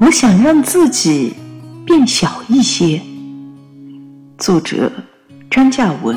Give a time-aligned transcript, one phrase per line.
[0.00, 1.34] 我想让自己
[1.84, 3.02] 变小一些。
[4.38, 4.92] 作者
[5.50, 6.16] 张嘉文。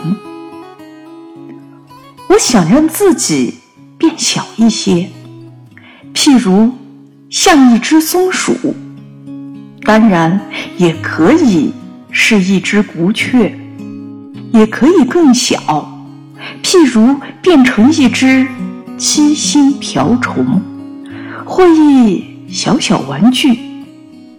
[2.29, 3.55] 我想让自己
[3.97, 5.09] 变小一些，
[6.13, 6.71] 譬如
[7.31, 8.53] 像一只松鼠，
[9.81, 10.39] 当然
[10.77, 11.73] 也可以
[12.11, 13.57] 是一只古雀，
[14.53, 15.57] 也可以更小，
[16.61, 18.45] 譬如变成一只
[18.95, 20.61] 七星瓢虫，
[21.43, 23.70] 或一小小玩具。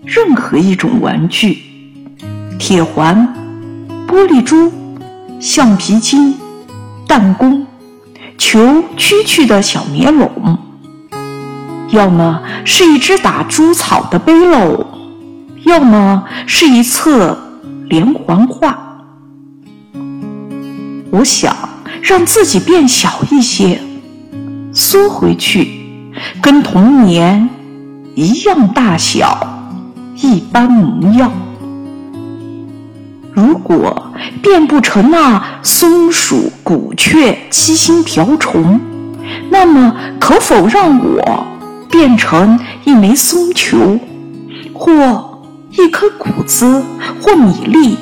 [0.05, 1.59] 任何一种玩具，
[2.59, 3.35] 铁环、
[4.09, 4.73] 玻璃珠、
[5.41, 6.35] 橡皮筋、
[7.07, 7.65] 弹弓、
[8.37, 8.59] 球
[8.97, 10.59] 蛐蛐的小棉笼，
[11.91, 14.85] 要么是一只打猪草的背篓，
[15.65, 17.39] 要么是一册
[17.89, 18.77] 连环画。
[21.13, 21.55] 我想
[22.03, 23.81] 让自己变小一些，
[24.73, 25.81] 缩回去，
[26.43, 27.49] 跟童年
[28.17, 29.52] 一样大小。
[30.17, 31.31] 一般模样。
[33.33, 38.79] 如果变不成那松鼠、古雀、七星瓢虫，
[39.51, 41.47] 那么可否让我
[41.91, 43.99] 变成一枚松球，
[44.75, 46.83] 或一颗谷子，
[47.23, 47.97] 或米粒，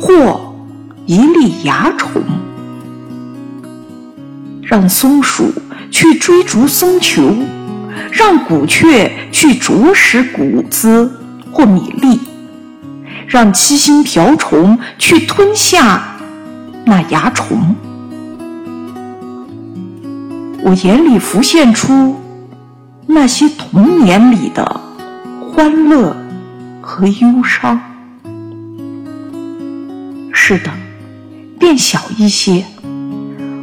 [0.00, 0.54] 或
[1.06, 2.22] 一粒蚜虫？
[4.62, 5.52] 让松鼠
[5.90, 7.34] 去追逐松球，
[8.12, 11.10] 让谷雀去啄食谷子。
[11.52, 12.20] 或米粒，
[13.26, 16.16] 让七星瓢虫去吞下
[16.84, 17.74] 那蚜虫。
[20.62, 22.16] 我眼里浮现出
[23.06, 24.80] 那些童年里的
[25.40, 26.16] 欢乐
[26.80, 27.80] 和忧伤。
[30.32, 30.70] 是的，
[31.58, 32.64] 变小一些，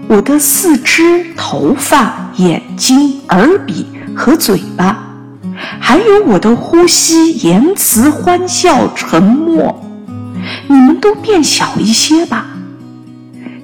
[0.08, 5.05] 我的四肢、头发、眼睛、耳鼻和嘴巴。
[5.88, 9.86] 还有我的呼吸、言辞、欢笑、沉默，
[10.68, 12.48] 你们都变小一些吧。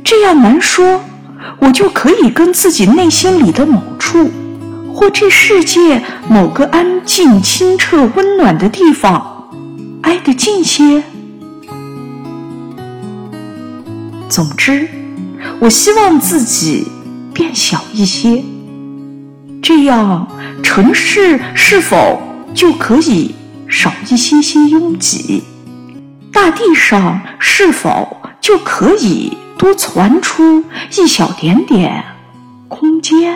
[0.04, 1.02] 这样难说，
[1.58, 4.30] 我就可以跟自己内心里的某处，
[4.94, 9.50] 或这世界某个安静、清澈、温暖的地方
[10.04, 11.02] 挨得近些。
[14.30, 14.88] 总之，
[15.60, 16.88] 我希望自己
[17.34, 18.44] 变小一些。
[19.82, 20.28] 这样，
[20.62, 22.22] 城市是否
[22.54, 23.34] 就可以
[23.68, 25.42] 少一些些拥挤？
[26.32, 30.64] 大地上是否就可以多传出
[30.96, 32.04] 一小点点
[32.68, 33.36] 空间？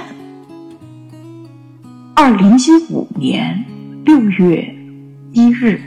[2.14, 3.66] 二零一五年
[4.06, 4.72] 六月
[5.32, 5.82] 一日。